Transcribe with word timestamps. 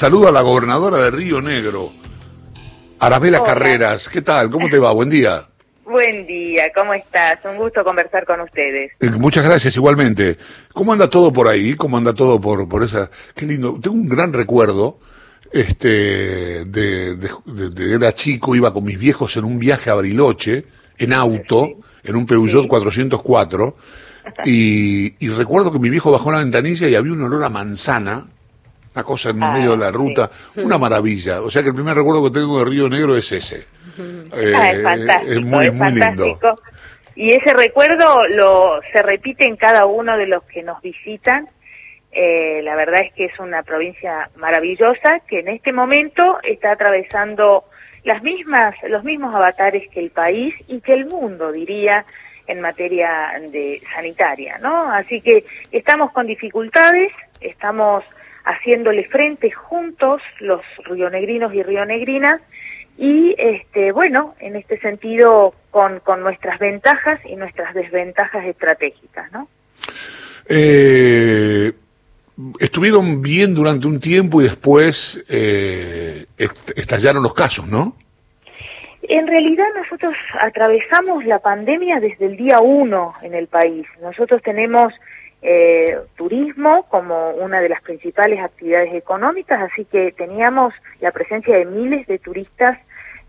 Saludo 0.00 0.28
a 0.28 0.32
la 0.32 0.40
gobernadora 0.40 0.96
de 0.96 1.10
Río 1.10 1.42
Negro, 1.42 1.90
Arabela 3.00 3.42
Carreras. 3.42 4.08
¿Qué 4.08 4.22
tal? 4.22 4.48
¿Cómo 4.48 4.70
te 4.70 4.78
va? 4.78 4.92
Buen 4.92 5.10
día. 5.10 5.46
Buen 5.84 6.26
día, 6.26 6.72
¿cómo 6.74 6.94
estás? 6.94 7.38
Un 7.44 7.58
gusto 7.58 7.84
conversar 7.84 8.24
con 8.24 8.40
ustedes. 8.40 8.92
Eh, 8.98 9.10
muchas 9.10 9.44
gracias, 9.44 9.76
igualmente. 9.76 10.38
¿Cómo 10.72 10.94
anda 10.94 11.10
todo 11.10 11.30
por 11.30 11.48
ahí? 11.48 11.74
¿Cómo 11.74 11.98
anda 11.98 12.14
todo 12.14 12.40
por, 12.40 12.66
por 12.66 12.82
esa...? 12.82 13.10
Qué 13.34 13.44
lindo. 13.44 13.78
Tengo 13.78 13.94
un 13.94 14.08
gran 14.08 14.32
recuerdo 14.32 15.00
este, 15.52 16.64
de, 16.64 17.16
de, 17.16 17.94
era 17.94 18.14
chico, 18.14 18.56
iba 18.56 18.72
con 18.72 18.84
mis 18.84 18.98
viejos 18.98 19.36
en 19.36 19.44
un 19.44 19.58
viaje 19.58 19.90
a 19.90 19.94
Bariloche, 19.96 20.64
en 20.96 21.12
auto, 21.12 21.72
en 22.04 22.16
un 22.16 22.24
Peugeot 22.24 22.68
404, 22.68 23.76
y, 24.46 25.26
y 25.26 25.28
recuerdo 25.28 25.70
que 25.70 25.78
mi 25.78 25.90
viejo 25.90 26.10
bajó 26.10 26.32
la 26.32 26.38
ventanilla 26.38 26.88
y 26.88 26.94
había 26.94 27.12
un 27.12 27.22
olor 27.22 27.44
a 27.44 27.50
manzana, 27.50 28.28
una 28.94 29.04
cosa 29.04 29.30
en 29.30 29.42
ah, 29.42 29.52
medio 29.52 29.72
de 29.72 29.78
la 29.78 29.90
ruta, 29.90 30.30
una 30.56 30.78
maravilla. 30.78 31.42
O 31.42 31.50
sea 31.50 31.62
que 31.62 31.68
el 31.68 31.74
primer 31.74 31.94
recuerdo 31.96 32.24
que 32.24 32.38
tengo 32.38 32.58
de 32.58 32.64
Río 32.64 32.88
Negro 32.88 33.16
es 33.16 33.30
ese. 33.32 33.66
Eh, 34.32 34.54
ah, 34.56 34.70
es 34.70 34.82
fantástico, 34.82 35.32
es 35.32 35.42
muy, 35.42 35.70
muy 35.72 35.90
lindo. 35.92 36.38
Y 37.16 37.32
ese 37.32 37.52
recuerdo 37.52 38.26
lo 38.28 38.80
se 38.92 39.02
repite 39.02 39.44
en 39.44 39.56
cada 39.56 39.84
uno 39.84 40.16
de 40.16 40.26
los 40.26 40.42
que 40.44 40.62
nos 40.62 40.80
visitan. 40.80 41.48
Eh, 42.12 42.60
la 42.62 42.76
verdad 42.76 43.02
es 43.02 43.12
que 43.12 43.26
es 43.26 43.38
una 43.38 43.62
provincia 43.62 44.30
maravillosa 44.36 45.20
que 45.28 45.40
en 45.40 45.48
este 45.48 45.72
momento 45.72 46.38
está 46.44 46.72
atravesando 46.72 47.64
las 48.04 48.22
mismas, 48.22 48.74
los 48.88 49.04
mismos 49.04 49.34
avatares 49.34 49.88
que 49.90 50.00
el 50.00 50.10
país 50.10 50.54
y 50.66 50.80
que 50.80 50.94
el 50.94 51.06
mundo, 51.06 51.52
diría, 51.52 52.06
en 52.46 52.60
materia 52.60 53.32
de 53.50 53.82
sanitaria, 53.94 54.58
¿no? 54.58 54.90
Así 54.90 55.20
que 55.20 55.44
estamos 55.72 56.12
con 56.12 56.26
dificultades, 56.26 57.12
estamos 57.40 58.02
haciéndole 58.44 59.04
frente 59.04 59.50
juntos 59.50 60.22
los 60.40 60.62
rionegrinos 60.84 61.54
y 61.54 61.62
rionegrinas 61.62 62.40
y 62.98 63.34
este 63.38 63.92
bueno 63.92 64.34
en 64.40 64.56
este 64.56 64.78
sentido 64.80 65.54
con, 65.70 66.00
con 66.00 66.22
nuestras 66.22 66.58
ventajas 66.58 67.20
y 67.24 67.36
nuestras 67.36 67.74
desventajas 67.74 68.44
estratégicas 68.44 69.30
no 69.32 69.48
eh, 70.48 71.72
estuvieron 72.58 73.22
bien 73.22 73.54
durante 73.54 73.86
un 73.86 74.00
tiempo 74.00 74.40
y 74.40 74.44
después 74.44 75.24
eh, 75.28 76.26
estallaron 76.76 77.22
los 77.22 77.34
casos 77.34 77.66
no 77.68 77.96
en 79.10 79.26
realidad 79.26 79.66
nosotros 79.74 80.14
atravesamos 80.40 81.24
la 81.24 81.40
pandemia 81.40 81.98
desde 81.98 82.26
el 82.26 82.36
día 82.36 82.60
uno 82.60 83.12
en 83.22 83.34
el 83.34 83.48
país. 83.48 83.84
Nosotros 84.00 84.40
tenemos 84.40 84.92
eh, 85.42 85.98
turismo 86.16 86.86
como 86.88 87.30
una 87.30 87.60
de 87.60 87.68
las 87.68 87.80
principales 87.82 88.40
actividades 88.40 88.94
económicas, 88.94 89.60
así 89.60 89.84
que 89.86 90.12
teníamos 90.12 90.74
la 91.00 91.12
presencia 91.12 91.56
de 91.56 91.64
miles 91.64 92.06
de 92.06 92.18
turistas 92.18 92.78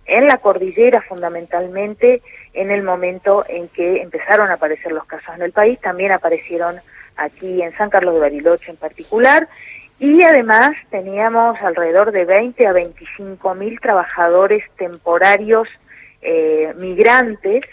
en 0.05 0.27
la 0.27 0.37
cordillera 0.37 1.01
fundamentalmente 1.01 2.21
en 2.53 2.69
el 2.69 2.83
momento 2.83 3.45
en 3.47 3.69
que 3.69 4.01
empezaron 4.01 4.49
a 4.49 4.55
aparecer 4.55 4.91
los 4.91 5.05
casos 5.05 5.33
en 5.35 5.41
el 5.41 5.53
país, 5.53 5.79
también 5.79 6.11
aparecieron 6.11 6.75
aquí 7.15 7.61
en 7.61 7.75
San 7.77 7.89
Carlos 7.89 8.15
de 8.15 8.19
Bariloche 8.19 8.71
en 8.71 8.77
particular, 8.77 9.47
y 9.99 10.23
además 10.23 10.71
teníamos 10.89 11.61
alrededor 11.61 12.11
de 12.11 12.25
20 12.25 12.65
a 12.67 12.73
25 12.73 13.55
mil 13.55 13.79
trabajadores 13.79 14.63
temporarios 14.75 15.69
eh, 16.21 16.73
migrantes 16.77 17.63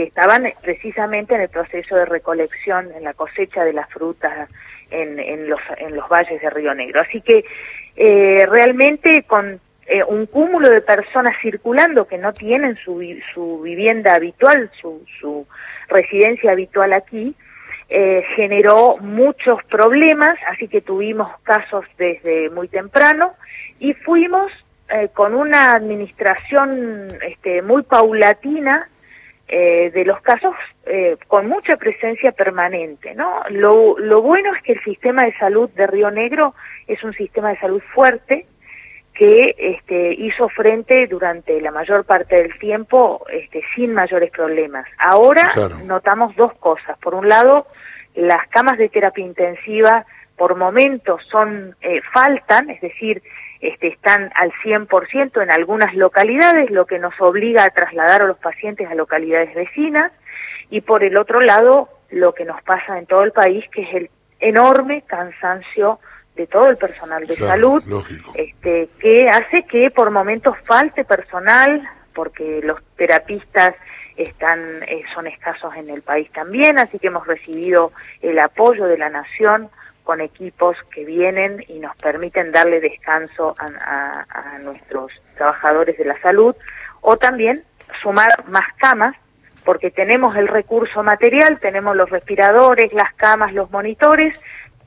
que 0.00 0.06
estaban 0.06 0.44
precisamente 0.62 1.34
en 1.34 1.42
el 1.42 1.50
proceso 1.50 1.94
de 1.94 2.06
recolección, 2.06 2.90
en 2.96 3.04
la 3.04 3.12
cosecha 3.12 3.64
de 3.64 3.74
las 3.74 3.86
frutas 3.90 4.48
en, 4.90 5.20
en, 5.20 5.46
los, 5.46 5.60
en 5.76 5.94
los 5.94 6.08
valles 6.08 6.40
de 6.40 6.48
Río 6.48 6.74
Negro. 6.74 7.02
Así 7.02 7.20
que 7.20 7.44
eh, 7.96 8.46
realmente 8.48 9.24
con 9.24 9.60
eh, 9.86 10.02
un 10.02 10.24
cúmulo 10.24 10.70
de 10.70 10.80
personas 10.80 11.36
circulando 11.42 12.08
que 12.08 12.16
no 12.16 12.32
tienen 12.32 12.76
su, 12.76 13.04
su 13.34 13.60
vivienda 13.60 14.14
habitual, 14.14 14.70
su, 14.80 15.04
su 15.20 15.46
residencia 15.88 16.52
habitual 16.52 16.94
aquí, 16.94 17.34
eh, 17.90 18.24
generó 18.36 18.96
muchos 18.96 19.62
problemas, 19.64 20.38
así 20.48 20.66
que 20.66 20.80
tuvimos 20.80 21.28
casos 21.42 21.84
desde 21.98 22.48
muy 22.48 22.68
temprano 22.68 23.34
y 23.78 23.92
fuimos 23.92 24.50
eh, 24.88 25.10
con 25.12 25.34
una 25.34 25.72
administración 25.72 27.08
este, 27.20 27.60
muy 27.60 27.82
paulatina 27.82 28.88
eh, 29.52 29.90
de 29.90 30.04
los 30.04 30.20
casos 30.20 30.54
eh, 30.86 31.16
con 31.26 31.48
mucha 31.48 31.76
presencia 31.76 32.30
permanente. 32.30 33.16
¿no? 33.16 33.42
Lo, 33.50 33.98
lo 33.98 34.22
bueno 34.22 34.54
es 34.54 34.62
que 34.62 34.74
el 34.74 34.84
sistema 34.84 35.24
de 35.24 35.36
salud 35.38 35.68
de 35.70 35.88
Río 35.88 36.10
Negro 36.12 36.54
es 36.86 37.02
un 37.02 37.12
sistema 37.14 37.50
de 37.50 37.58
salud 37.58 37.82
fuerte 37.92 38.46
que 39.12 39.56
este, 39.58 40.14
hizo 40.14 40.48
frente 40.50 41.08
durante 41.08 41.60
la 41.60 41.72
mayor 41.72 42.04
parte 42.04 42.36
del 42.36 42.56
tiempo 42.60 43.26
este, 43.30 43.60
sin 43.74 43.92
mayores 43.92 44.30
problemas. 44.30 44.86
Ahora 44.98 45.50
notamos 45.84 46.36
dos 46.36 46.54
cosas. 46.54 46.96
Por 46.98 47.14
un 47.14 47.28
lado, 47.28 47.66
las 48.14 48.46
camas 48.50 48.78
de 48.78 48.88
terapia 48.88 49.24
intensiva 49.24 50.06
por 50.40 50.56
momentos 50.56 51.20
son 51.30 51.76
eh, 51.82 52.00
faltan, 52.14 52.70
es 52.70 52.80
decir, 52.80 53.22
este, 53.60 53.88
están 53.88 54.32
al 54.34 54.50
100% 54.64 55.42
en 55.42 55.50
algunas 55.50 55.94
localidades, 55.94 56.70
lo 56.70 56.86
que 56.86 56.98
nos 56.98 57.12
obliga 57.20 57.64
a 57.64 57.68
trasladar 57.68 58.22
a 58.22 58.26
los 58.26 58.38
pacientes 58.38 58.88
a 58.90 58.94
localidades 58.94 59.54
vecinas, 59.54 60.12
y 60.70 60.80
por 60.80 61.04
el 61.04 61.18
otro 61.18 61.42
lado, 61.42 61.90
lo 62.08 62.32
que 62.32 62.46
nos 62.46 62.62
pasa 62.62 62.98
en 62.98 63.04
todo 63.04 63.22
el 63.22 63.32
país, 63.32 63.66
que 63.70 63.82
es 63.82 63.92
el 63.92 64.10
enorme 64.38 65.02
cansancio 65.06 66.00
de 66.36 66.46
todo 66.46 66.70
el 66.70 66.78
personal 66.78 67.26
de 67.26 67.36
salud, 67.36 67.84
este, 68.34 68.88
que 68.98 69.28
hace 69.28 69.64
que 69.64 69.90
por 69.90 70.10
momentos 70.10 70.56
falte 70.64 71.04
personal, 71.04 71.86
porque 72.14 72.62
los 72.62 72.82
terapistas 72.96 73.74
están 74.16 74.82
eh, 74.84 75.02
son 75.14 75.26
escasos 75.26 75.74
en 75.76 75.90
el 75.90 76.00
país 76.00 76.32
también, 76.32 76.78
así 76.78 76.98
que 76.98 77.08
hemos 77.08 77.26
recibido 77.26 77.92
el 78.22 78.38
apoyo 78.38 78.86
de 78.86 78.96
la 78.96 79.10
nación 79.10 79.68
con 80.10 80.20
equipos 80.20 80.76
que 80.92 81.04
vienen 81.04 81.64
y 81.68 81.78
nos 81.78 81.94
permiten 81.98 82.50
darle 82.50 82.80
descanso 82.80 83.54
a, 83.60 84.58
nuestros 84.58 85.12
trabajadores 85.36 85.96
de 85.96 86.04
la 86.04 86.20
salud 86.20 86.56
o 87.00 87.16
también 87.16 87.62
sumar 88.02 88.28
más 88.48 88.64
camas 88.76 89.14
porque 89.64 89.92
tenemos 89.92 90.34
el 90.34 90.48
recurso 90.48 91.04
material, 91.04 91.60
tenemos 91.60 91.94
los 91.94 92.10
respiradores, 92.10 92.92
las 92.92 93.14
camas, 93.14 93.54
los 93.54 93.70
monitores, 93.70 94.36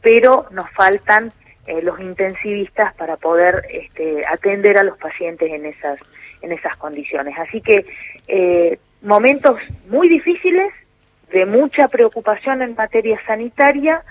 pero 0.02 0.46
nos 0.52 0.70
faltan 0.72 1.32
eh, 1.68 1.82
los 1.82 2.02
intensivistas 2.02 2.94
para 2.96 3.16
poder 3.16 3.66
este, 3.70 4.26
atender 4.28 4.78
a 4.78 4.84
los 4.84 4.98
pacientes 4.98 5.50
en 5.50 5.68
esas 5.68 6.02
en 6.42 6.52
esas 6.52 6.76
condiciones. 6.76 7.34
Así 7.40 7.62
que 7.62 7.86
eh, 8.28 8.78
momentos 9.02 9.58
muy 9.88 10.10
difíciles, 10.10 10.74
de 11.32 11.46
mucha 11.46 11.88
preocupación 11.88 12.62
en 12.62 12.76
materia 12.76 13.18
sanitaria, 13.26 14.04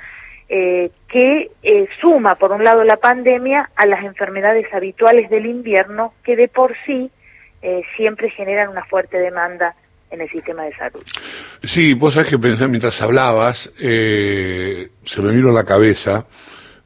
eh, 0.54 0.90
que 1.08 1.50
eh, 1.62 1.88
suma, 1.98 2.34
por 2.34 2.52
un 2.52 2.62
lado, 2.62 2.84
la 2.84 2.98
pandemia 2.98 3.70
a 3.74 3.86
las 3.86 4.04
enfermedades 4.04 4.66
habituales 4.74 5.30
del 5.30 5.46
invierno, 5.46 6.12
que 6.22 6.36
de 6.36 6.46
por 6.46 6.74
sí 6.84 7.10
eh, 7.62 7.80
siempre 7.96 8.28
generan 8.28 8.68
una 8.68 8.84
fuerte 8.84 9.16
demanda 9.16 9.74
en 10.10 10.20
el 10.20 10.28
sistema 10.28 10.64
de 10.64 10.76
salud. 10.76 11.02
Sí, 11.62 11.94
vos 11.94 12.12
sabés 12.12 12.28
que 12.28 12.38
pensé 12.38 12.68
mientras 12.68 13.00
hablabas, 13.00 13.72
se 13.78 15.22
me 15.22 15.32
vino 15.32 15.48
a 15.48 15.52
la 15.54 15.64
cabeza, 15.64 16.26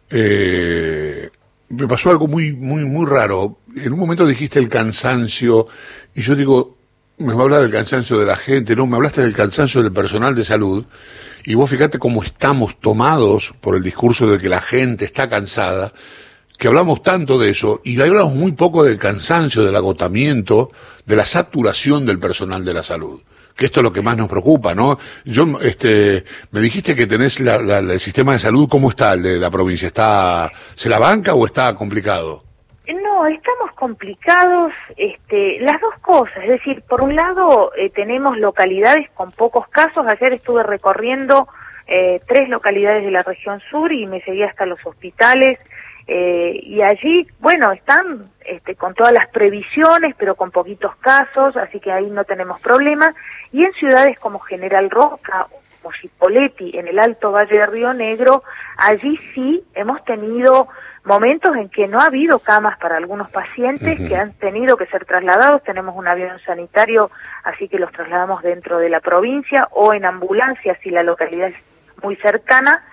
me 0.09 1.89
pasó 1.89 2.11
algo 2.11 2.29
muy, 2.29 2.53
muy, 2.53 2.85
muy 2.85 3.05
raro. 3.05 3.59
En 3.75 3.93
un 3.93 3.99
momento 3.99 4.29
dijiste 4.29 4.61
el 4.61 4.69
cansancio, 4.69 5.67
y 6.15 6.23
yo 6.23 6.37
digo, 6.37 6.77
me 7.19 7.33
va 7.33 7.41
a 7.41 7.43
hablar 7.45 7.63
del 7.63 7.71
cansancio 7.71 8.19
de 8.19 8.27
la 8.27 8.37
gente, 8.37 8.77
no, 8.77 8.87
me 8.87 8.97
hablaste 8.97 9.23
del 9.23 9.33
cansancio 9.33 9.83
del 9.83 9.93
personal 9.93 10.35
de 10.35 10.45
salud, 10.45 10.85
y 11.45 11.55
vos 11.55 11.71
fíjate 11.71 11.99
cómo 11.99 12.23
estamos 12.23 12.79
tomados 12.79 13.55
por 13.61 13.77
el 13.77 13.83
discurso 13.83 14.27
de 14.27 14.39
que 14.39 14.49
la 14.49 14.61
gente 14.61 15.07
está 15.07 15.29
cansada, 15.29 15.93
que 16.59 16.69
hablamos 16.69 17.03
tanto 17.03 17.39
de 17.39 17.51
eso 17.51 17.81
y 17.85 18.01
hablamos 18.01 18.35
muy 18.35 18.53
poco 18.53 18.83
del 18.83 18.99
cansancio, 18.99 19.65
del 19.65 19.77
agotamiento, 19.77 20.71
de 21.05 21.17
la 21.17 21.27
saturación 21.27 22.07
del 22.07 22.19
personal 22.19 22.65
de 22.65 22.75
la 22.75 22.83
salud. 22.83 23.21
Que 23.55 23.67
esto 23.67 23.81
es 23.81 23.85
lo 23.85 23.93
que 23.93 24.03
más 24.03 24.17
nos 24.17 24.29
preocupa, 24.29 24.75
¿no? 24.75 24.99
Yo, 25.25 25.59
este, 25.63 26.25
me 26.51 26.61
dijiste 26.61 26.95
que 26.95 27.07
tenés 27.07 27.41
el 27.41 28.01
sistema 28.01 28.35
de 28.35 28.39
salud, 28.39 28.69
¿cómo 28.69 28.91
está 28.91 29.15
el 29.15 29.23
de 29.23 29.39
la 29.39 29.51
provincia? 29.51 29.89
¿Está, 29.89 30.51
se 30.75 30.91
la 30.91 30.99
banca 30.99 31.35
o 31.35 31.47
está 31.47 31.75
complicado? 31.75 32.46
Estamos 33.25 33.73
complicados, 33.75 34.73
este, 34.97 35.59
las 35.61 35.81
dos 35.81 35.95
cosas, 36.01 36.37
es 36.43 36.49
decir, 36.49 36.83
por 36.83 37.01
un 37.01 37.17
lado 37.17 37.73
eh, 37.75 37.89
tenemos 37.91 38.37
localidades 38.37 39.09
con 39.15 39.33
pocos 39.33 39.67
casos, 39.69 40.07
ayer 40.07 40.35
estuve 40.35 40.63
recorriendo 40.63 41.49
eh, 41.87 42.21
tres 42.29 42.49
localidades 42.51 43.05
de 43.05 43.11
la 43.11 43.23
región 43.23 43.61
sur 43.71 43.91
y 43.91 44.07
me 44.07 44.21
seguí 44.21 44.43
hasta 44.43 44.67
los 44.67 44.85
hospitales 44.85 45.59
eh, 46.07 46.61
y 46.63 46.83
allí, 46.83 47.27
bueno, 47.41 47.73
están 47.73 48.27
este, 48.45 48.77
con 48.77 48.95
todas 48.95 49.13
las 49.13 49.29
previsiones, 49.29 50.15
pero 50.17 50.35
con 50.35 50.51
poquitos 50.51 50.95
casos, 50.97 51.57
así 51.57 51.81
que 51.81 51.91
ahí 51.91 52.09
no 52.11 52.25
tenemos 52.25 52.61
problema. 52.61 53.13
Y 53.51 53.65
en 53.65 53.73
ciudades 53.73 54.19
como 54.19 54.39
General 54.41 54.89
Roca 54.91 55.49
como 55.87 55.93
Chipoleti 55.93 56.77
en 56.77 56.89
el 56.89 56.99
Alto 56.99 57.31
Valle 57.31 57.59
de 57.59 57.67
Río 57.67 57.95
Negro, 57.95 58.43
allí 58.77 59.19
sí 59.35 59.65
hemos 59.75 60.05
tenido 60.05 60.69
momentos 61.05 61.55
en 61.57 61.69
que 61.69 61.87
no 61.87 62.01
ha 62.01 62.07
habido 62.07 62.41
camas 62.41 62.77
para 62.79 62.97
algunos 62.97 63.31
pacientes 63.31 63.97
que 63.97 64.17
han 64.17 64.33
tenido 64.33 64.77
que 64.77 64.87
ser 64.87 65.05
trasladados. 65.05 65.63
Tenemos 65.63 65.95
un 65.97 66.09
avión 66.09 66.39
sanitario, 66.45 67.11
así 67.45 67.69
que 67.69 67.79
los 67.79 67.93
trasladamos 67.93 68.43
dentro 68.43 68.79
de 68.79 68.89
la 68.89 69.01
provincia 69.01 69.69
o 69.71 69.93
en 69.93 70.05
ambulancia 70.05 70.77
si 70.83 70.91
la 70.91 71.05
localidad 71.05 71.49
es 71.49 71.57
muy 72.03 72.17
cercana. 72.17 72.85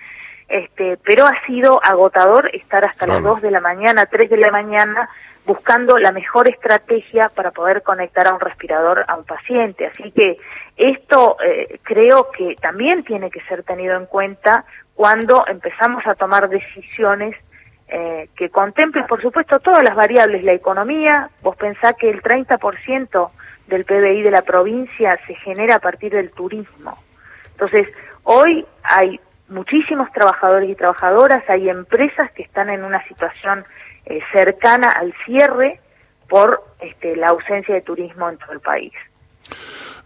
Este, 0.47 0.97
pero 1.03 1.25
ha 1.25 1.33
sido 1.47 1.83
agotador 1.83 2.51
estar 2.53 2.85
hasta 2.85 3.07
las 3.07 3.23
2 3.23 3.41
de 3.41 3.49
la 3.49 3.61
mañana, 3.61 4.05
3 4.05 4.29
de 4.29 4.37
la 4.37 4.51
mañana, 4.51 5.09
buscando 5.45 5.97
la 5.97 6.11
mejor 6.11 6.47
estrategia 6.47 7.29
para 7.29 7.51
poder 7.51 7.83
conectar 7.83 8.27
a 8.27 8.33
un 8.33 8.39
respirador 8.39 9.05
a 9.07 9.15
un 9.15 9.25
paciente. 9.25 9.87
Así 9.87 10.11
que 10.11 10.37
esto 10.77 11.37
eh, 11.43 11.79
creo 11.83 12.31
que 12.31 12.55
también 12.61 13.03
tiene 13.03 13.29
que 13.29 13.41
ser 13.41 13.63
tenido 13.63 13.97
en 13.97 14.05
cuenta 14.05 14.65
cuando 14.95 15.45
empezamos 15.47 16.05
a 16.07 16.15
tomar 16.15 16.49
decisiones 16.49 17.35
eh, 17.89 18.29
que 18.35 18.49
contemplen, 18.49 19.05
por 19.05 19.21
supuesto, 19.21 19.59
todas 19.59 19.83
las 19.83 19.95
variables, 19.95 20.43
la 20.43 20.53
economía. 20.53 21.29
Vos 21.41 21.55
pensás 21.57 21.95
que 21.95 22.09
el 22.09 22.21
30% 22.21 23.31
del 23.67 23.85
PBI 23.85 24.21
de 24.21 24.31
la 24.31 24.41
provincia 24.41 25.19
se 25.27 25.35
genera 25.35 25.75
a 25.75 25.79
partir 25.79 26.13
del 26.13 26.31
turismo. 26.31 26.97
Entonces, 27.51 27.87
hoy 28.23 28.65
hay 28.83 29.19
muchísimos 29.47 30.11
trabajadores 30.11 30.69
y 30.69 30.75
trabajadoras, 30.75 31.47
hay 31.49 31.69
empresas 31.69 32.31
que 32.31 32.43
están 32.43 32.69
en 32.69 32.83
una 32.83 33.05
situación 33.07 33.65
eh, 34.05 34.19
cercana 34.31 34.91
al 34.91 35.13
cierre 35.25 35.79
por 36.27 36.63
este, 36.79 37.15
la 37.15 37.29
ausencia 37.29 37.75
de 37.75 37.81
turismo 37.81 38.29
en 38.29 38.37
todo 38.37 38.53
el 38.53 38.59
país. 38.59 38.93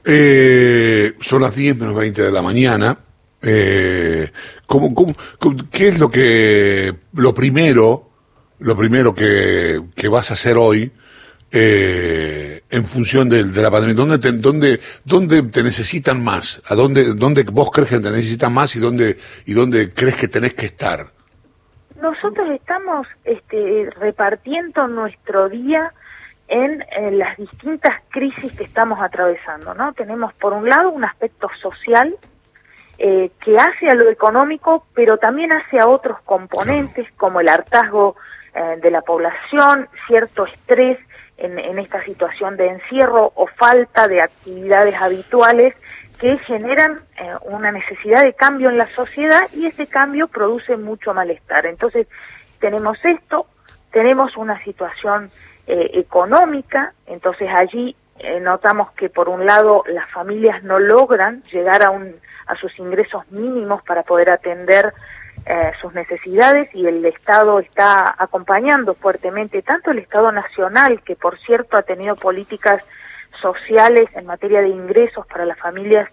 Eh, 0.03 1.13
son 1.21 1.41
las 1.41 1.55
10 1.55 1.77
menos 1.77 1.95
20 1.95 2.21
de 2.21 2.31
la 2.31 2.41
mañana. 2.41 2.97
Eh, 3.41 4.31
¿cómo, 4.65 4.93
cómo, 4.93 5.15
qué 5.71 5.89
es 5.89 5.99
lo 5.99 6.09
que 6.09 6.95
lo 7.13 7.35
primero 7.35 8.07
lo 8.59 8.75
primero 8.75 9.13
que, 9.13 9.81
que 9.95 10.07
vas 10.07 10.31
a 10.31 10.33
hacer 10.33 10.57
hoy 10.57 10.91
eh, 11.51 12.63
en 12.69 12.85
función 12.85 13.29
de, 13.29 13.43
la 13.43 13.71
pandemia? 13.71 13.95
¿Dónde 13.95 14.17
te, 14.19 14.31
dónde, 14.33 14.79
¿Dónde 15.05 15.43
te 15.43 15.63
necesitan 15.63 16.23
más? 16.23 16.61
¿A 16.65 16.75
dónde, 16.75 17.13
dónde 17.13 17.43
vos 17.43 17.69
crees 17.71 17.89
que 17.89 17.99
te 17.99 18.11
necesitan 18.11 18.53
más 18.53 18.75
y 18.75 18.79
dónde, 18.79 19.17
y 19.45 19.53
dónde 19.53 19.93
crees 19.93 20.15
que 20.15 20.27
tenés 20.27 20.53
que 20.53 20.65
estar? 20.67 21.11
Nosotros 22.01 22.49
estamos 22.51 23.07
este, 23.23 23.89
repartiendo 23.97 24.87
nuestro 24.87 25.49
día 25.49 25.91
en, 26.47 26.83
las 27.17 27.37
distintas 27.37 27.93
crisis 28.09 28.55
que 28.55 28.63
estamos 28.63 29.01
atravesando, 29.01 29.73
¿no? 29.73 29.93
Tenemos 29.93 30.33
por 30.35 30.53
un 30.53 30.69
lado 30.69 30.89
un 30.89 31.03
aspecto 31.03 31.49
social 31.61 32.15
eh, 32.99 33.31
que 33.43 33.57
hace 33.57 33.89
a 33.89 33.95
lo 33.95 34.09
económico, 34.09 34.85
pero 34.93 35.17
también 35.17 35.51
hace 35.51 35.79
a 35.79 35.87
otros 35.87 36.19
componentes 36.21 37.07
como 37.17 37.41
el 37.41 37.49
hartazgo 37.49 38.15
eh, 38.53 38.77
de 38.81 38.91
la 38.91 39.01
población, 39.01 39.89
cierto 40.07 40.45
estrés 40.45 40.99
en, 41.37 41.59
en 41.59 41.79
esta 41.79 42.03
situación 42.03 42.57
de 42.57 42.67
encierro 42.67 43.31
o 43.35 43.47
falta 43.47 44.07
de 44.07 44.21
actividades 44.21 44.95
habituales 45.01 45.75
que 46.19 46.37
generan 46.39 46.95
eh, 47.17 47.33
una 47.43 47.71
necesidad 47.71 48.23
de 48.23 48.33
cambio 48.33 48.69
en 48.69 48.77
la 48.77 48.87
sociedad 48.87 49.41
y 49.53 49.67
ese 49.67 49.87
cambio 49.87 50.27
produce 50.27 50.75
mucho 50.77 51.13
malestar. 51.13 51.65
Entonces, 51.65 52.07
tenemos 52.59 52.97
esto, 53.03 53.45
tenemos 53.91 54.35
una 54.35 54.61
situación 54.63 55.29
eh, 55.67 55.91
económica, 55.93 56.93
entonces 57.05 57.49
allí 57.53 57.95
eh, 58.19 58.39
notamos 58.39 58.91
que 58.93 59.09
por 59.09 59.29
un 59.29 59.45
lado 59.45 59.83
las 59.87 60.09
familias 60.09 60.63
no 60.63 60.79
logran 60.79 61.43
llegar 61.51 61.83
a, 61.83 61.91
un, 61.91 62.15
a 62.47 62.55
sus 62.55 62.77
ingresos 62.79 63.29
mínimos 63.31 63.83
para 63.83 64.03
poder 64.03 64.29
atender 64.29 64.93
sus 65.79 65.93
necesidades 65.93 66.67
y 66.75 66.87
el 66.87 67.05
Estado 67.05 67.59
está 67.59 68.13
acompañando 68.17 68.95
fuertemente, 68.95 69.61
tanto 69.61 69.91
el 69.91 69.99
Estado 69.99 70.29
nacional, 70.33 71.01
que 71.03 71.15
por 71.15 71.39
cierto 71.39 71.77
ha 71.77 71.83
tenido 71.83 72.17
políticas 72.17 72.83
sociales 73.41 74.09
en 74.15 74.25
materia 74.25 74.61
de 74.61 74.69
ingresos 74.69 75.25
para 75.27 75.45
las 75.45 75.59
familias 75.59 76.09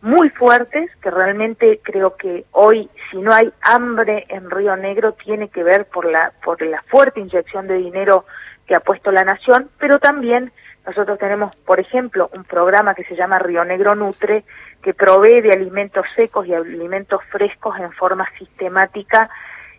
muy 0.00 0.30
fuertes, 0.30 0.90
que 1.02 1.10
realmente 1.10 1.80
creo 1.82 2.16
que 2.16 2.44
hoy, 2.52 2.88
si 3.10 3.18
no 3.18 3.32
hay 3.32 3.52
hambre 3.62 4.26
en 4.28 4.48
Río 4.50 4.76
Negro, 4.76 5.12
tiene 5.12 5.48
que 5.48 5.64
ver 5.64 5.86
por 5.86 6.04
la, 6.04 6.32
por 6.44 6.62
la 6.62 6.82
fuerte 6.82 7.20
inyección 7.20 7.66
de 7.66 7.78
dinero 7.78 8.24
que 8.66 8.74
ha 8.74 8.80
puesto 8.80 9.10
la 9.10 9.24
nación, 9.24 9.70
pero 9.78 9.98
también 9.98 10.52
nosotros 10.86 11.18
tenemos, 11.18 11.54
por 11.56 11.80
ejemplo, 11.80 12.30
un 12.34 12.44
programa 12.44 12.94
que 12.94 13.04
se 13.04 13.16
llama 13.16 13.38
Río 13.38 13.64
Negro 13.64 13.94
Nutre, 13.94 14.44
que 14.82 14.94
provee 14.94 15.40
de 15.40 15.52
alimentos 15.52 16.06
secos 16.14 16.46
y 16.46 16.54
alimentos 16.54 17.20
frescos 17.30 17.78
en 17.78 17.92
forma 17.92 18.26
sistemática. 18.38 19.28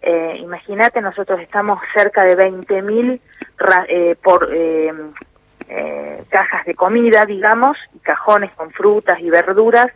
Eh, 0.02 0.38
Imagínate, 0.40 1.02
nosotros 1.02 1.40
estamos 1.40 1.80
cerca 1.96 2.24
de 2.24 2.38
20.000 2.38 3.20
eh, 3.88 4.16
por 4.22 4.50
eh, 4.56 4.94
eh, 5.70 6.24
cajas 6.30 6.66
de 6.66 6.76
comida, 6.76 7.26
digamos, 7.26 7.78
y 7.96 8.00
cajones 8.00 8.52
con 8.54 8.72
frutas 8.72 9.20
y 9.20 9.30
verduras 9.30 9.88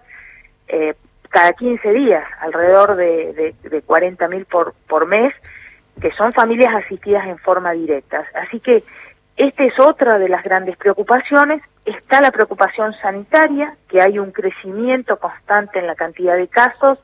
eh, 0.68 0.94
cada 1.30 1.54
15 1.54 1.92
días, 1.92 2.24
alrededor 2.42 2.96
de, 2.96 3.34
de, 3.34 3.70
de 3.70 3.82
40 3.82 4.28
mil 4.28 4.46
por, 4.46 4.76
por 4.88 5.08
mes, 5.08 5.34
que 6.00 6.12
son 6.12 6.32
familias 6.32 6.76
asistidas 6.76 7.26
en 7.26 7.40
forma 7.40 7.72
directa. 7.72 8.26
Así 8.36 8.60
que 8.60 8.84
esta 9.36 9.64
es 9.64 9.80
otra 9.80 10.20
de 10.20 10.30
las 10.30 10.44
grandes 10.44 10.78
preocupaciones. 10.78 11.62
Está 11.86 12.22
la 12.22 12.32
preocupación 12.32 12.94
sanitaria, 13.02 13.76
que 13.90 14.00
hay 14.00 14.20
un 14.20 14.32
crecimiento 14.32 15.18
constante 15.18 15.80
en 15.80 15.88
la 15.88 15.96
cantidad 15.96 16.38
de 16.38 16.48
casos, 16.48 17.00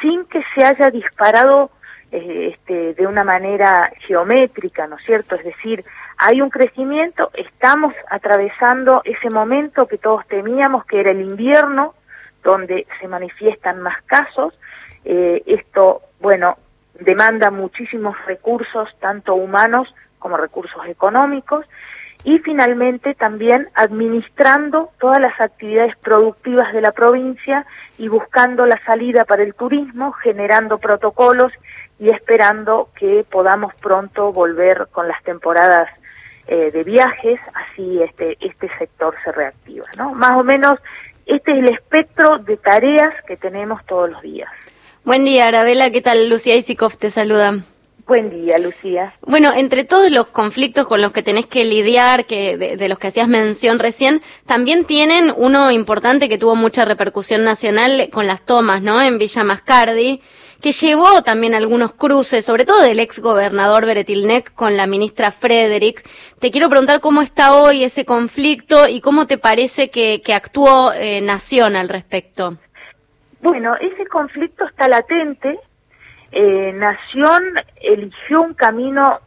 sin 0.00 0.24
que 0.26 0.42
se 0.54 0.64
haya 0.64 0.90
disparado 0.90 1.70
eh, 2.12 2.50
este, 2.52 2.94
de 2.94 3.06
una 3.06 3.24
manera 3.24 3.90
geométrica, 4.06 4.86
¿no 4.86 4.96
es 4.96 5.04
cierto? 5.04 5.34
Es 5.34 5.44
decir, 5.44 5.84
hay 6.16 6.40
un 6.40 6.50
crecimiento, 6.50 7.30
estamos 7.34 7.94
atravesando 8.08 9.02
ese 9.04 9.30
momento 9.30 9.86
que 9.86 9.98
todos 9.98 10.26
temíamos, 10.26 10.84
que 10.86 11.00
era 11.00 11.10
el 11.10 11.20
invierno, 11.20 11.94
donde 12.42 12.86
se 13.00 13.08
manifiestan 13.08 13.82
más 13.82 14.00
casos. 14.04 14.54
Eh, 15.04 15.42
esto, 15.46 16.02
bueno, 16.20 16.56
demanda 17.00 17.50
muchísimos 17.50 18.16
recursos, 18.26 18.88
tanto 19.00 19.34
humanos 19.34 19.92
como 20.18 20.36
recursos 20.36 20.86
económicos, 20.86 21.66
y 22.22 22.38
finalmente 22.38 23.14
también 23.14 23.68
administrando 23.74 24.90
todas 24.98 25.20
las 25.20 25.38
actividades 25.38 25.94
productivas 25.98 26.72
de 26.72 26.80
la 26.80 26.92
provincia 26.92 27.66
y 27.98 28.08
buscando 28.08 28.64
la 28.64 28.80
salida 28.82 29.26
para 29.26 29.42
el 29.42 29.54
turismo, 29.54 30.12
generando 30.12 30.78
protocolos 30.78 31.52
y 31.98 32.08
esperando 32.08 32.88
que 32.94 33.26
podamos 33.30 33.74
pronto 33.74 34.32
volver 34.32 34.88
con 34.90 35.06
las 35.06 35.22
temporadas 35.22 35.90
eh, 36.46 36.70
de 36.70 36.82
viajes, 36.82 37.40
así 37.54 38.00
este, 38.02 38.36
este 38.40 38.68
sector 38.78 39.14
se 39.24 39.32
reactiva. 39.32 39.84
¿no? 39.96 40.14
Más 40.14 40.32
o 40.32 40.44
menos 40.44 40.78
este 41.26 41.52
es 41.52 41.58
el 41.58 41.68
espectro 41.68 42.38
de 42.38 42.56
tareas 42.56 43.12
que 43.26 43.36
tenemos 43.36 43.84
todos 43.86 44.10
los 44.10 44.22
días. 44.22 44.50
Buen 45.04 45.24
día, 45.24 45.48
Arabela. 45.48 45.90
¿Qué 45.90 46.00
tal? 46.00 46.28
Lucía 46.28 46.56
Isikov 46.56 46.96
te 46.96 47.10
saluda. 47.10 47.62
Buen 48.06 48.28
día, 48.28 48.58
Lucía. 48.58 49.14
Bueno, 49.22 49.54
entre 49.54 49.84
todos 49.84 50.10
los 50.10 50.26
conflictos 50.26 50.86
con 50.86 51.00
los 51.00 51.10
que 51.12 51.22
tenés 51.22 51.46
que 51.46 51.64
lidiar, 51.64 52.26
que 52.26 52.58
de, 52.58 52.88
los 52.88 52.98
que 52.98 53.06
hacías 53.06 53.28
mención 53.28 53.78
recién, 53.78 54.20
también 54.44 54.84
tienen 54.84 55.32
uno 55.34 55.70
importante 55.70 56.28
que 56.28 56.36
tuvo 56.36 56.54
mucha 56.54 56.84
repercusión 56.84 57.44
nacional 57.44 58.10
con 58.12 58.26
las 58.26 58.44
tomas, 58.44 58.82
¿no? 58.82 59.00
En 59.00 59.16
Villa 59.16 59.42
Mascardi, 59.42 60.20
que 60.60 60.72
llevó 60.72 61.22
también 61.22 61.54
algunos 61.54 61.94
cruces, 61.94 62.44
sobre 62.44 62.66
todo 62.66 62.82
del 62.82 63.00
ex 63.00 63.20
gobernador 63.20 63.86
Beretilnec 63.86 64.52
con 64.52 64.76
la 64.76 64.86
ministra 64.86 65.30
Frederick. 65.30 66.06
Te 66.40 66.50
quiero 66.50 66.68
preguntar 66.68 67.00
cómo 67.00 67.22
está 67.22 67.56
hoy 67.56 67.84
ese 67.84 68.04
conflicto 68.04 68.86
y 68.86 69.00
cómo 69.00 69.26
te 69.26 69.38
parece 69.38 69.88
que, 69.88 70.20
actuó 70.34 70.92
eh, 70.92 71.22
Nación 71.22 71.74
al 71.74 71.88
respecto. 71.88 72.58
Bueno, 73.40 73.76
ese 73.76 74.06
conflicto 74.06 74.66
está 74.66 74.88
latente, 74.88 75.58
eh, 76.36 76.72
Nación 76.72 77.44
eligió 77.80 78.42
un 78.42 78.54
camino 78.54 79.20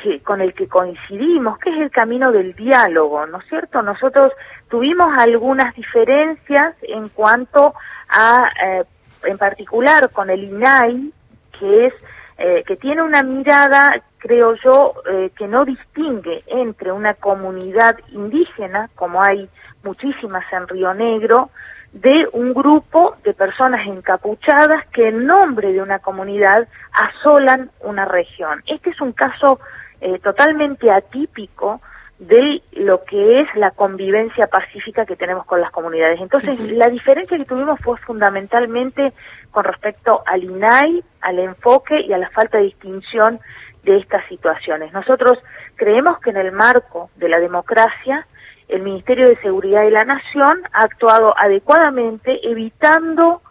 que, 0.00 0.20
con 0.20 0.40
el 0.40 0.54
que 0.54 0.68
coincidimos, 0.68 1.58
que 1.58 1.70
es 1.70 1.80
el 1.80 1.90
camino 1.90 2.30
del 2.30 2.54
diálogo, 2.54 3.26
¿no 3.26 3.38
es 3.38 3.48
cierto? 3.48 3.82
Nosotros 3.82 4.32
tuvimos 4.68 5.08
algunas 5.18 5.74
diferencias 5.74 6.76
en 6.82 7.08
cuanto 7.08 7.74
a, 8.08 8.48
eh, 8.64 8.84
en 9.24 9.38
particular 9.38 10.10
con 10.10 10.30
el 10.30 10.44
INAI, 10.44 11.12
que 11.58 11.86
es 11.86 11.94
eh, 12.38 12.62
que 12.64 12.76
tiene 12.76 13.02
una 13.02 13.24
mirada, 13.24 14.00
creo 14.18 14.54
yo, 14.64 14.94
que 15.36 15.48
no 15.48 15.64
distingue 15.64 16.44
entre 16.46 16.92
una 16.92 17.14
comunidad 17.14 17.98
indígena, 18.12 18.88
como 18.94 19.20
hay 19.20 19.48
muchísimas 19.82 20.44
en 20.52 20.68
Río 20.68 20.94
Negro, 20.94 21.50
de 21.92 22.26
un 22.32 22.52
grupo 22.54 23.16
de 23.22 23.34
personas 23.34 23.86
encapuchadas 23.86 24.86
que 24.88 25.08
en 25.08 25.26
nombre 25.26 25.72
de 25.72 25.82
una 25.82 25.98
comunidad 25.98 26.66
asolan 26.92 27.70
una 27.80 28.06
región. 28.06 28.62
Este 28.66 28.90
es 28.90 29.00
un 29.00 29.12
caso 29.12 29.60
eh, 30.00 30.18
totalmente 30.18 30.90
atípico 30.90 31.80
de 32.18 32.62
lo 32.72 33.04
que 33.04 33.40
es 33.40 33.48
la 33.56 33.72
convivencia 33.72 34.46
pacífica 34.46 35.04
que 35.04 35.16
tenemos 35.16 35.44
con 35.44 35.60
las 35.60 35.72
comunidades. 35.72 36.20
Entonces, 36.20 36.58
la 36.60 36.88
diferencia 36.88 37.36
que 37.36 37.44
tuvimos 37.44 37.80
fue 37.80 37.98
fundamentalmente 37.98 39.12
con 39.50 39.64
respecto 39.64 40.22
al 40.24 40.44
INAI, 40.44 41.02
al 41.20 41.38
enfoque 41.40 42.00
y 42.00 42.12
a 42.12 42.18
la 42.18 42.30
falta 42.30 42.58
de 42.58 42.64
distinción 42.64 43.40
de 43.82 43.98
estas 43.98 44.24
situaciones. 44.28 44.92
Nosotros 44.92 45.38
creemos 45.74 46.20
que 46.20 46.30
en 46.30 46.36
el 46.36 46.52
marco 46.52 47.10
de 47.16 47.28
la 47.28 47.40
democracia, 47.40 48.26
el 48.72 48.82
Ministerio 48.82 49.28
de 49.28 49.36
Seguridad 49.36 49.82
de 49.82 49.90
la 49.90 50.04
Nación 50.04 50.62
ha 50.72 50.82
actuado 50.82 51.34
adecuadamente, 51.38 52.40
evitando 52.48 53.42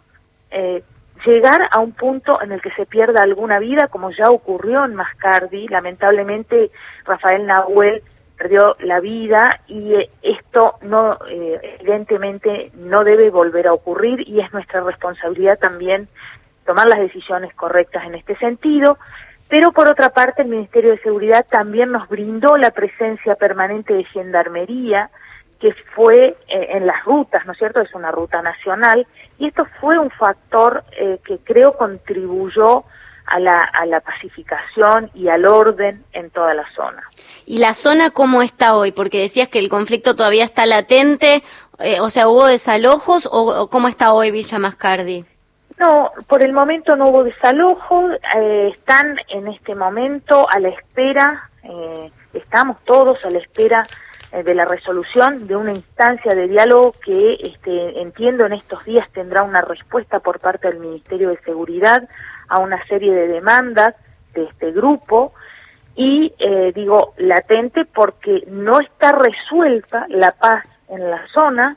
eh, 0.50 0.82
llegar 1.24 1.68
a 1.70 1.78
un 1.78 1.92
punto 1.92 2.42
en 2.42 2.52
el 2.52 2.60
que 2.60 2.72
se 2.72 2.86
pierda 2.86 3.22
alguna 3.22 3.58
vida, 3.58 3.88
como 3.88 4.10
ya 4.10 4.30
ocurrió 4.30 4.84
en 4.84 4.94
Mascardi. 4.94 5.68
Lamentablemente, 5.68 6.70
Rafael 7.04 7.46
Nahuel 7.46 8.02
perdió 8.36 8.76
la 8.80 8.98
vida 8.98 9.60
y 9.68 9.94
eh, 9.94 10.08
esto 10.22 10.74
no 10.82 11.18
eh, 11.30 11.76
evidentemente 11.80 12.72
no 12.74 13.04
debe 13.04 13.30
volver 13.30 13.68
a 13.68 13.72
ocurrir 13.72 14.28
y 14.28 14.40
es 14.40 14.52
nuestra 14.52 14.80
responsabilidad 14.80 15.58
también 15.58 16.08
tomar 16.66 16.88
las 16.88 16.98
decisiones 16.98 17.54
correctas 17.54 18.04
en 18.04 18.16
este 18.16 18.36
sentido. 18.36 18.98
Pero 19.52 19.70
por 19.70 19.86
otra 19.86 20.08
parte, 20.08 20.40
el 20.40 20.48
Ministerio 20.48 20.92
de 20.92 21.02
Seguridad 21.02 21.44
también 21.46 21.92
nos 21.92 22.08
brindó 22.08 22.56
la 22.56 22.70
presencia 22.70 23.34
permanente 23.34 23.92
de 23.92 24.04
gendarmería, 24.04 25.10
que 25.60 25.74
fue 25.94 26.38
eh, 26.48 26.68
en 26.70 26.86
las 26.86 27.04
rutas, 27.04 27.44
¿no 27.44 27.52
es 27.52 27.58
cierto? 27.58 27.82
Es 27.82 27.94
una 27.94 28.10
ruta 28.10 28.40
nacional, 28.40 29.06
y 29.38 29.48
esto 29.48 29.66
fue 29.78 29.98
un 29.98 30.10
factor 30.10 30.82
que 31.26 31.36
creo 31.44 31.76
contribuyó 31.76 32.84
a 33.26 33.38
la, 33.40 33.62
a 33.62 33.84
la 33.84 34.00
pacificación 34.00 35.10
y 35.12 35.28
al 35.28 35.44
orden 35.44 36.02
en 36.14 36.30
toda 36.30 36.54
la 36.54 36.64
zona. 36.74 37.02
¿Y 37.44 37.58
la 37.58 37.74
zona 37.74 38.08
cómo 38.08 38.40
está 38.40 38.74
hoy? 38.74 38.90
Porque 38.92 39.20
decías 39.20 39.48
que 39.48 39.58
el 39.58 39.68
conflicto 39.68 40.16
todavía 40.16 40.44
está 40.44 40.64
latente, 40.64 41.42
eh, 41.78 42.00
o 42.00 42.08
sea, 42.08 42.26
¿hubo 42.26 42.46
desalojos 42.46 43.28
o, 43.30 43.68
cómo 43.68 43.88
está 43.88 44.14
hoy 44.14 44.30
Villa 44.30 44.58
Mascardi? 44.58 45.26
No, 45.78 46.12
por 46.28 46.42
el 46.42 46.52
momento 46.52 46.96
no 46.96 47.08
hubo 47.08 47.24
desalojos, 47.24 48.12
eh, 48.36 48.72
están 48.76 49.16
en 49.28 49.48
este 49.48 49.74
momento 49.74 50.48
a 50.48 50.60
la 50.60 50.68
espera, 50.68 51.50
eh, 51.64 52.10
estamos 52.34 52.78
todos 52.84 53.24
a 53.24 53.30
la 53.30 53.38
espera 53.38 53.86
de 54.32 54.54
la 54.54 54.64
resolución 54.64 55.46
de 55.46 55.56
una 55.56 55.72
instancia 55.72 56.34
de 56.34 56.48
diálogo 56.48 56.94
que 57.04 57.34
este, 57.34 58.00
entiendo 58.00 58.46
en 58.46 58.54
estos 58.54 58.82
días 58.86 59.06
tendrá 59.12 59.42
una 59.42 59.60
respuesta 59.60 60.20
por 60.20 60.40
parte 60.40 60.68
del 60.68 60.78
Ministerio 60.78 61.28
de 61.28 61.38
Seguridad 61.40 62.08
a 62.48 62.58
una 62.58 62.82
serie 62.86 63.12
de 63.12 63.28
demandas 63.28 63.94
de 64.32 64.44
este 64.44 64.72
grupo 64.72 65.34
y 65.94 66.32
eh, 66.38 66.72
digo 66.74 67.14
latente 67.18 67.84
porque 67.84 68.44
no 68.46 68.80
está 68.80 69.12
resuelta 69.12 70.06
la 70.08 70.32
paz 70.32 70.64
en 70.88 71.10
la 71.10 71.26
zona, 71.28 71.76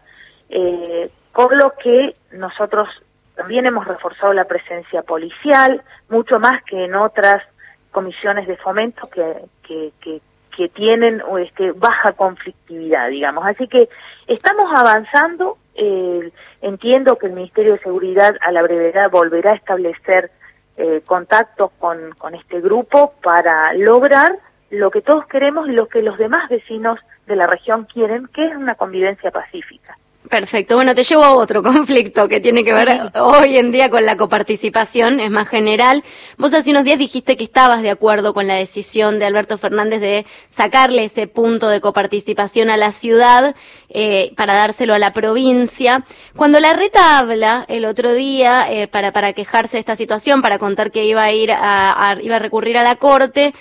eh, 0.49 1.09
por 1.33 1.55
lo 1.55 1.71
que 1.71 2.15
nosotros 2.31 2.87
también 3.35 3.65
hemos 3.65 3.87
reforzado 3.87 4.33
la 4.33 4.45
presencia 4.45 5.01
policial, 5.01 5.81
mucho 6.09 6.39
más 6.39 6.63
que 6.63 6.85
en 6.85 6.95
otras 6.95 7.43
comisiones 7.91 8.47
de 8.47 8.57
fomento 8.57 9.07
que, 9.09 9.45
que, 9.63 9.91
que, 10.01 10.21
que 10.55 10.69
tienen 10.69 11.21
este, 11.39 11.71
baja 11.71 12.13
conflictividad, 12.13 13.09
digamos. 13.09 13.45
Así 13.45 13.67
que 13.67 13.89
estamos 14.27 14.71
avanzando, 14.73 15.57
eh, 15.75 16.31
entiendo 16.61 17.17
que 17.17 17.27
el 17.27 17.33
Ministerio 17.33 17.73
de 17.73 17.79
Seguridad 17.79 18.35
a 18.41 18.51
la 18.51 18.61
brevedad 18.61 19.09
volverá 19.09 19.51
a 19.51 19.55
establecer 19.55 20.31
eh, 20.77 21.01
contactos 21.05 21.71
con, 21.79 22.11
con 22.17 22.35
este 22.35 22.59
grupo 22.59 23.13
para 23.23 23.73
lograr 23.73 24.37
lo 24.69 24.91
que 24.91 25.01
todos 25.01 25.25
queremos 25.27 25.69
y 25.69 25.71
lo 25.71 25.87
que 25.87 26.01
los 26.01 26.17
demás 26.17 26.49
vecinos 26.49 26.99
de 27.27 27.35
la 27.35 27.47
región 27.47 27.85
quieren, 27.85 28.27
que 28.27 28.45
es 28.45 28.55
una 28.55 28.75
convivencia 28.75 29.31
pacífica. 29.31 29.97
Perfecto. 30.29 30.75
Bueno, 30.75 30.95
te 30.95 31.03
llevo 31.03 31.23
a 31.23 31.33
otro 31.33 31.61
conflicto 31.63 32.27
que 32.27 32.39
tiene 32.39 32.63
que 32.63 32.73
ver 32.73 33.11
hoy 33.15 33.57
en 33.57 33.71
día 33.71 33.89
con 33.89 34.05
la 34.05 34.17
coparticipación, 34.17 35.19
es 35.19 35.29
más 35.29 35.47
general. 35.47 36.03
Vos 36.37 36.53
hace 36.53 36.71
unos 36.71 36.83
días 36.83 36.97
dijiste 36.97 37.37
que 37.37 37.43
estabas 37.43 37.81
de 37.81 37.89
acuerdo 37.89 38.33
con 38.33 38.47
la 38.47 38.55
decisión 38.55 39.19
de 39.19 39.25
Alberto 39.25 39.57
Fernández 39.57 40.01
de 40.01 40.25
sacarle 40.47 41.05
ese 41.05 41.27
punto 41.27 41.69
de 41.69 41.81
coparticipación 41.81 42.69
a 42.69 42.77
la 42.77 42.91
ciudad 42.91 43.55
eh, 43.89 44.33
para 44.35 44.55
dárselo 44.55 44.93
a 44.93 44.99
la 44.99 45.13
provincia. 45.13 46.03
Cuando 46.35 46.59
la 46.59 46.73
reta 46.73 47.19
habla 47.19 47.65
el 47.67 47.85
otro 47.85 48.13
día 48.13 48.71
eh, 48.71 48.87
para, 48.87 49.11
para 49.11 49.33
quejarse 49.33 49.77
de 49.77 49.81
esta 49.81 49.95
situación, 49.95 50.41
para 50.41 50.59
contar 50.59 50.91
que 50.91 51.05
iba 51.05 51.23
a 51.23 51.31
ir 51.31 51.51
a, 51.51 52.17
iba 52.21 52.37
a 52.37 52.39
recurrir 52.39 52.77
a 52.77 52.83
la 52.83 52.95
corte, 52.95 53.53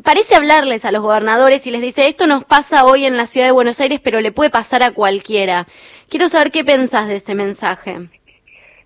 parece 0.00 0.34
hablarles 0.34 0.84
a 0.84 0.92
los 0.92 1.02
gobernadores 1.02 1.66
y 1.66 1.70
les 1.70 1.80
dice, 1.80 2.06
esto 2.06 2.26
nos 2.26 2.44
pasa 2.44 2.84
hoy 2.84 3.04
en 3.04 3.16
la 3.16 3.26
ciudad 3.26 3.46
de 3.46 3.52
Buenos 3.52 3.80
Aires, 3.80 4.00
pero 4.02 4.20
le 4.20 4.32
puede 4.32 4.50
pasar 4.50 4.82
a 4.82 4.92
cualquiera. 4.92 5.66
Quiero 6.08 6.28
saber 6.28 6.50
qué 6.50 6.64
pensás 6.64 7.08
de 7.08 7.16
ese 7.16 7.34
mensaje. 7.34 7.98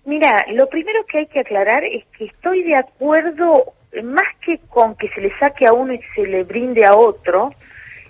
Mira, 0.05 0.45
lo 0.51 0.67
primero 0.69 1.05
que 1.05 1.19
hay 1.19 1.27
que 1.27 1.41
aclarar 1.41 1.83
es 1.83 2.05
que 2.17 2.25
estoy 2.25 2.63
de 2.63 2.75
acuerdo, 2.75 3.73
más 4.03 4.25
que 4.45 4.59
con 4.69 4.95
que 4.95 5.09
se 5.09 5.21
le 5.21 5.37
saque 5.37 5.65
a 5.65 5.73
uno 5.73 5.93
y 5.93 5.99
se 6.15 6.25
le 6.25 6.43
brinde 6.43 6.85
a 6.85 6.95
otro, 6.95 7.51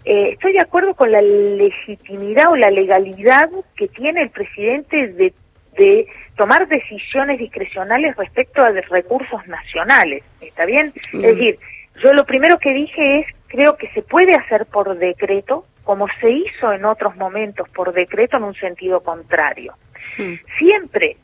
eh, 0.06 0.30
estoy 0.34 0.54
de 0.54 0.60
acuerdo 0.60 0.94
con 0.94 1.12
la 1.12 1.22
legitimidad 1.22 2.52
o 2.52 2.56
la 2.56 2.72
legalidad 2.72 3.50
que 3.76 3.88
tiene 3.88 4.22
el 4.22 4.30
presidente 4.30 5.08
de, 5.08 5.34
de 5.76 6.08
tomar 6.36 6.68
decisiones 6.68 7.40
discrecionales 7.40 8.16
respecto 8.16 8.62
a 8.64 8.70
recursos 8.70 9.46
nacionales. 9.48 10.24
¿Está 10.40 10.66
bien? 10.66 10.94
Es 11.14 11.22
decir, 11.22 11.60
yo 12.02 12.14
lo 12.14 12.26
primero 12.26 12.60
que 12.60 12.74
dije 12.74 13.20
es, 13.20 13.28
creo 13.48 13.78
que 13.78 13.90
se 13.90 14.02
puede 14.02 14.36
hacer 14.36 14.66
por 14.66 14.98
decreto, 14.98 15.66
como 15.84 16.08
se 16.20 16.30
hizo 16.30 16.74
en 16.74 16.86
otros 16.86 17.16
momentos 17.16 17.68
por 17.70 17.94
decreto 17.94 18.38
en 18.38 18.44
un 18.44 18.56
sentido 18.56 19.02
contrario. 19.02 19.74
Hmm. 20.18 20.34
Siempre, 20.58 21.18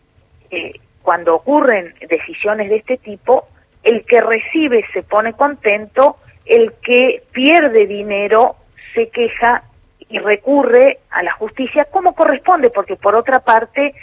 eh, 0.49 0.73
cuando 1.01 1.35
ocurren 1.35 1.93
decisiones 2.07 2.69
de 2.69 2.77
este 2.77 2.97
tipo, 2.97 3.43
el 3.83 4.05
que 4.05 4.21
recibe 4.21 4.85
se 4.93 5.03
pone 5.03 5.33
contento, 5.33 6.17
el 6.45 6.73
que 6.81 7.23
pierde 7.31 7.87
dinero 7.87 8.55
se 8.93 9.09
queja 9.09 9.63
y 10.09 10.19
recurre 10.19 10.99
a 11.09 11.23
la 11.23 11.33
justicia 11.33 11.85
como 11.85 12.15
corresponde, 12.15 12.69
porque 12.69 12.95
por 12.95 13.15
otra 13.15 13.39
parte 13.39 13.93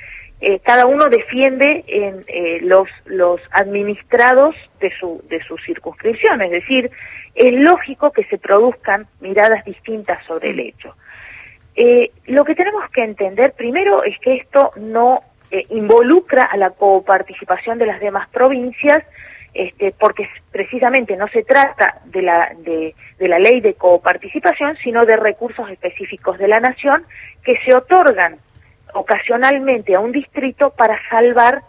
eh, 0.42 0.59
cada 0.61 0.87
uno 0.87 1.11
defiende 1.11 1.85
en, 1.87 2.25
eh, 2.26 2.59
los, 2.62 2.88
los 3.04 3.40
administrados 3.50 4.56
de 4.80 4.90
su, 4.99 5.23
de 5.28 5.42
su 5.44 5.59
circunscripción. 5.59 6.40
Es 6.40 6.50
decir, 6.50 6.90
es 7.35 7.52
lógico 7.52 8.11
que 8.11 8.25
se 8.25 8.38
produzcan 8.38 9.06
miradas 9.20 9.64
distintas 9.66 10.25
sobre 10.25 10.50
el 10.50 10.61
hecho. 10.61 10.97
Eh, 11.76 12.11
lo 12.26 12.44
que 12.44 12.54
tenemos 12.54 12.88
que 12.90 13.04
entender 13.04 13.52
primero 13.52 14.02
es 14.02 14.18
que 14.20 14.37
esto 14.37 14.73
no 14.76 15.20
involucra 15.70 16.44
a 16.44 16.56
la 16.56 16.70
coparticipación 16.70 17.76
de 17.78 17.87
las 17.87 17.99
demás 17.99 18.28
provincias, 18.28 19.02
este, 19.52 19.92
porque 19.99 20.28
precisamente 20.52 21.16
no 21.16 21.26
se 21.26 21.42
trata 21.42 22.00
de 22.04 22.23
la, 22.23 22.52
de, 22.59 22.94
de 23.18 23.28
la 23.28 23.40
ley 23.40 23.61
de 23.61 23.75
coparticipación, 23.75 24.76
sino 24.76 25.04
de 25.04 25.16
recursos 25.16 25.68
específicos 25.68 26.38
de 26.38 26.47
la 26.47 26.61
nación 26.61 27.04
que 27.42 27.59
se 27.64 27.75
otorgan 27.75 28.37
ocasionalmente 28.94 29.94
a 29.94 30.00
un 30.00 30.12
distrito 30.12 30.70
para 30.70 30.99
salvar 31.09 31.62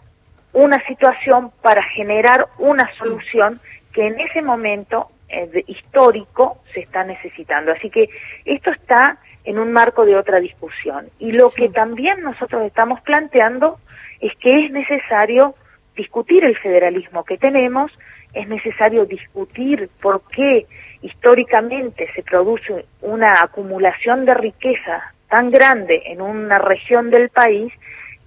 una 0.52 0.84
situación, 0.86 1.50
para 1.62 1.82
generar 1.82 2.46
una 2.58 2.92
solución 2.94 3.60
que 3.92 4.06
en 4.06 4.20
ese 4.20 4.42
momento 4.42 5.08
eh, 5.28 5.64
histórico 5.66 6.58
se 6.74 6.80
está 6.80 7.04
necesitando. 7.04 7.72
Así 7.72 7.90
que 7.90 8.08
esto 8.44 8.70
está 8.70 9.18
en 9.44 9.58
un 9.58 9.72
marco 9.72 10.04
de 10.04 10.16
otra 10.16 10.40
discusión. 10.40 11.08
Y 11.18 11.32
lo 11.32 11.50
que 11.50 11.68
también 11.68 12.20
nosotros 12.22 12.62
estamos 12.64 13.00
planteando 13.00 13.78
es 14.20 14.34
que 14.36 14.66
es 14.66 14.70
necesario 14.70 15.54
discutir 15.96 16.44
el 16.44 16.56
federalismo 16.58 17.24
que 17.24 17.36
tenemos, 17.36 17.90
es 18.32 18.48
necesario 18.48 19.04
discutir 19.04 19.90
por 20.00 20.22
qué 20.28 20.66
históricamente 21.02 22.08
se 22.14 22.22
produce 22.22 22.86
una 23.00 23.42
acumulación 23.42 24.24
de 24.24 24.34
riqueza 24.34 25.12
tan 25.32 25.50
grande 25.50 26.02
en 26.04 26.20
una 26.20 26.58
región 26.58 27.08
del 27.08 27.30
país 27.30 27.72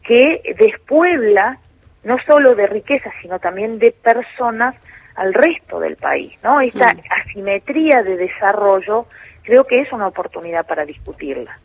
que 0.03 0.41
despuebla 0.57 1.59
no 2.03 2.17
solo 2.25 2.55
de 2.55 2.65
riqueza, 2.65 3.11
sino 3.21 3.37
también 3.37 3.77
de 3.77 3.91
personas 3.91 4.73
al 5.13 5.31
resto 5.31 5.79
del 5.79 5.97
país, 5.97 6.33
¿no? 6.43 6.61
Esta 6.61 6.95
mm. 6.95 7.01
asimetría 7.27 8.01
de 8.01 8.17
desarrollo 8.17 9.05
creo 9.43 9.63
que 9.65 9.81
es 9.81 9.91
una 9.91 10.07
oportunidad 10.07 10.65
para 10.65 10.83
discutirla. 10.83 11.59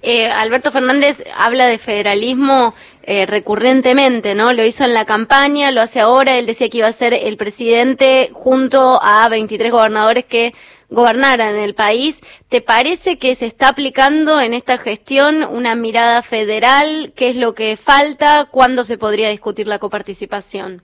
Eh, 0.00 0.30
Alberto 0.30 0.70
Fernández 0.70 1.24
habla 1.36 1.66
de 1.66 1.78
federalismo 1.78 2.72
eh, 3.02 3.26
recurrentemente, 3.26 4.36
¿no? 4.36 4.52
Lo 4.52 4.64
hizo 4.64 4.84
en 4.84 4.94
la 4.94 5.06
campaña, 5.06 5.72
lo 5.72 5.80
hace 5.80 5.98
ahora, 5.98 6.38
él 6.38 6.46
decía 6.46 6.68
que 6.68 6.78
iba 6.78 6.86
a 6.86 6.92
ser 6.92 7.14
el 7.14 7.36
presidente 7.36 8.30
junto 8.32 9.02
a 9.02 9.28
23 9.28 9.72
gobernadores 9.72 10.24
que 10.24 10.54
gobernaran 10.90 11.56
el 11.56 11.74
país. 11.74 12.22
¿Te 12.48 12.60
parece 12.60 13.18
que 13.18 13.34
se 13.34 13.46
está 13.46 13.68
aplicando 13.68 14.40
en 14.40 14.54
esta 14.54 14.78
gestión 14.78 15.44
una 15.44 15.74
mirada 15.74 16.22
federal? 16.22 17.12
¿Qué 17.16 17.30
es 17.30 17.36
lo 17.36 17.54
que 17.54 17.76
falta? 17.76 18.46
¿Cuándo 18.50 18.84
se 18.84 18.98
podría 18.98 19.28
discutir 19.30 19.66
la 19.66 19.78
coparticipación? 19.78 20.82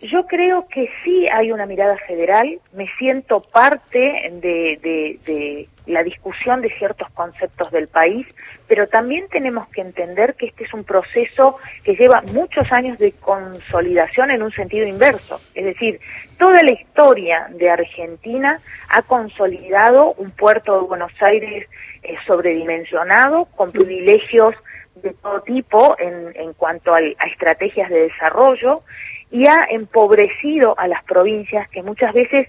Yo 0.00 0.28
creo 0.28 0.68
que 0.68 0.88
sí 1.02 1.26
hay 1.32 1.50
una 1.50 1.66
mirada 1.66 1.96
federal, 2.06 2.60
me 2.72 2.86
siento 2.98 3.40
parte 3.40 4.30
de, 4.32 4.78
de, 4.80 5.18
de, 5.26 5.68
la 5.86 6.04
discusión 6.04 6.62
de 6.62 6.72
ciertos 6.72 7.08
conceptos 7.10 7.72
del 7.72 7.88
país, 7.88 8.24
pero 8.68 8.86
también 8.86 9.26
tenemos 9.28 9.66
que 9.70 9.80
entender 9.80 10.36
que 10.36 10.46
este 10.46 10.64
es 10.64 10.72
un 10.72 10.84
proceso 10.84 11.56
que 11.82 11.96
lleva 11.96 12.22
muchos 12.32 12.70
años 12.70 12.96
de 12.98 13.10
consolidación 13.10 14.30
en 14.30 14.42
un 14.42 14.52
sentido 14.52 14.86
inverso. 14.86 15.40
Es 15.56 15.64
decir, 15.64 15.98
toda 16.38 16.62
la 16.62 16.70
historia 16.70 17.48
de 17.50 17.68
Argentina 17.68 18.60
ha 18.90 19.02
consolidado 19.02 20.12
un 20.12 20.30
puerto 20.30 20.80
de 20.80 20.86
Buenos 20.86 21.12
Aires 21.20 21.66
eh, 22.04 22.14
sobredimensionado, 22.24 23.46
con 23.56 23.72
privilegios 23.72 24.54
de 25.02 25.12
todo 25.14 25.40
tipo 25.42 25.96
en, 25.98 26.32
en 26.36 26.52
cuanto 26.52 26.94
a, 26.94 26.98
a 26.98 27.26
estrategias 27.26 27.90
de 27.90 28.02
desarrollo, 28.02 28.82
y 29.30 29.46
ha 29.46 29.66
empobrecido 29.70 30.78
a 30.78 30.88
las 30.88 31.04
provincias 31.04 31.68
que 31.70 31.82
muchas 31.82 32.12
veces 32.12 32.48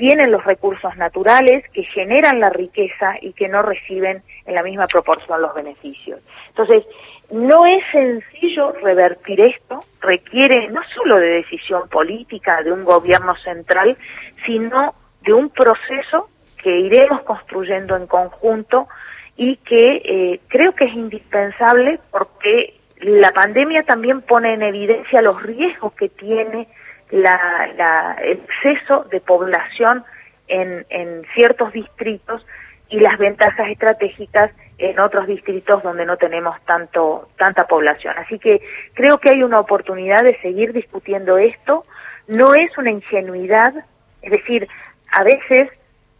tienen 0.00 0.30
los 0.30 0.42
recursos 0.44 0.96
naturales, 0.96 1.62
que 1.74 1.84
generan 1.84 2.40
la 2.40 2.48
riqueza 2.48 3.16
y 3.20 3.34
que 3.34 3.48
no 3.48 3.60
reciben 3.60 4.22
en 4.46 4.54
la 4.54 4.62
misma 4.62 4.86
proporción 4.86 5.42
los 5.42 5.54
beneficios. 5.54 6.20
Entonces, 6.48 6.86
no 7.30 7.66
es 7.66 7.84
sencillo 7.92 8.72
revertir 8.82 9.42
esto, 9.42 9.84
requiere 10.00 10.68
no 10.68 10.80
solo 10.94 11.16
de 11.16 11.28
decisión 11.28 11.86
política 11.90 12.62
de 12.62 12.72
un 12.72 12.84
gobierno 12.84 13.36
central, 13.36 13.98
sino 14.46 14.94
de 15.20 15.34
un 15.34 15.50
proceso 15.50 16.30
que 16.62 16.78
iremos 16.80 17.20
construyendo 17.22 17.94
en 17.94 18.06
conjunto 18.06 18.88
y 19.36 19.56
que 19.56 20.02
eh, 20.04 20.40
creo 20.48 20.74
que 20.74 20.84
es 20.86 20.94
indispensable 20.94 22.00
porque 22.10 22.79
la 23.00 23.32
pandemia 23.32 23.82
también 23.82 24.20
pone 24.20 24.54
en 24.54 24.62
evidencia 24.62 25.22
los 25.22 25.42
riesgos 25.42 25.92
que 25.94 26.08
tiene 26.08 26.68
la, 27.10 28.16
el 28.22 28.38
exceso 28.38 29.04
de 29.10 29.20
población 29.20 30.04
en, 30.48 30.84
en 30.90 31.24
ciertos 31.34 31.72
distritos 31.72 32.46
y 32.88 33.00
las 33.00 33.18
ventajas 33.18 33.68
estratégicas 33.68 34.50
en 34.78 34.98
otros 34.98 35.26
distritos 35.26 35.82
donde 35.82 36.04
no 36.06 36.16
tenemos 36.16 36.60
tanto 36.64 37.28
tanta 37.38 37.66
población. 37.66 38.14
Así 38.18 38.38
que 38.38 38.60
creo 38.94 39.18
que 39.18 39.30
hay 39.30 39.42
una 39.42 39.60
oportunidad 39.60 40.22
de 40.22 40.38
seguir 40.40 40.72
discutiendo 40.72 41.38
esto. 41.38 41.84
No 42.26 42.54
es 42.54 42.76
una 42.78 42.90
ingenuidad, 42.90 43.74
es 44.22 44.30
decir, 44.30 44.68
a 45.12 45.22
veces 45.22 45.68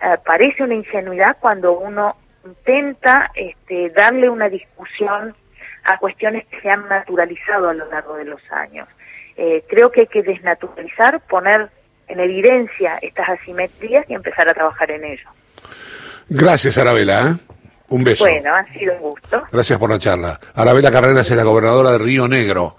eh, 0.01 0.17
parece 0.25 0.63
una 0.63 0.75
ingenuidad 0.75 1.37
cuando 1.41 1.79
uno 1.79 2.17
intenta 2.45 3.31
este, 3.35 3.91
darle 3.91 4.29
una 4.29 4.49
discusión 4.49 5.35
a 5.85 5.99
cuestiones 5.99 6.47
que 6.47 6.61
se 6.61 6.71
han 6.71 6.89
naturalizado 6.89 7.69
a 7.69 7.75
lo 7.75 7.89
largo 7.91 8.17
de 8.17 8.25
los 8.25 8.41
años. 8.51 8.89
Eh, 9.37 9.65
creo 9.69 9.91
que 9.91 10.03
hay 10.03 10.07
que 10.07 10.23
desnaturalizar, 10.23 11.21
poner 11.21 11.69
en 12.09 12.21
evidencia 12.21 12.99
estas 13.01 13.29
asimetrías 13.29 14.05
y 14.09 14.15
empezar 14.15 14.49
a 14.49 14.55
trabajar 14.55 14.91
en 14.91 15.05
ello. 15.05 15.29
Gracias, 16.29 16.77
Arabela. 16.79 17.31
¿eh? 17.31 17.55
Un 17.89 18.05
beso. 18.05 18.25
Bueno, 18.25 18.55
ha 18.55 18.65
sido 18.73 18.95
un 18.95 19.01
gusto. 19.01 19.43
Gracias 19.51 19.79
por 19.79 19.91
la 19.91 19.99
charla. 19.99 20.39
Arabela 20.55 20.91
Carreras 20.91 21.29
es 21.29 21.37
la 21.37 21.43
gobernadora 21.43 21.93
de 21.93 21.99
Río 21.99 22.29
Negro. 22.29 22.77